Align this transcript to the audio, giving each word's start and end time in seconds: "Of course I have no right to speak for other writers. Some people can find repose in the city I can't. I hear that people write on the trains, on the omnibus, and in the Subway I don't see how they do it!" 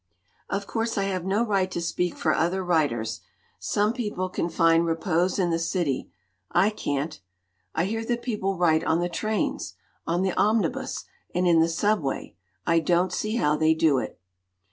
"Of 0.49 0.65
course 0.65 0.97
I 0.97 1.03
have 1.03 1.25
no 1.25 1.45
right 1.45 1.69
to 1.69 1.79
speak 1.79 2.17
for 2.17 2.33
other 2.33 2.65
writers. 2.65 3.21
Some 3.59 3.93
people 3.93 4.29
can 4.29 4.49
find 4.49 4.83
repose 4.83 5.37
in 5.37 5.51
the 5.51 5.59
city 5.59 6.09
I 6.51 6.71
can't. 6.71 7.21
I 7.75 7.85
hear 7.85 8.03
that 8.05 8.23
people 8.23 8.57
write 8.57 8.83
on 8.83 8.99
the 8.99 9.09
trains, 9.09 9.75
on 10.07 10.23
the 10.23 10.33
omnibus, 10.33 11.05
and 11.35 11.47
in 11.47 11.59
the 11.59 11.69
Subway 11.69 12.35
I 12.65 12.79
don't 12.79 13.13
see 13.13 13.35
how 13.35 13.55
they 13.55 13.75
do 13.75 13.99
it!" 13.99 14.19